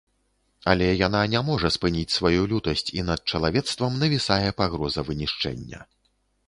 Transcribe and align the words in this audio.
Але 0.71 0.87
яна 1.07 1.21
не 1.33 1.41
можа 1.49 1.69
спыніць 1.75 2.15
сваю 2.17 2.41
лютасць, 2.55 2.87
і 2.99 3.07
над 3.11 3.21
чалавецтвам 3.35 4.01
навісае 4.05 4.49
пагроза 4.63 5.01
вынішчэння. 5.13 5.79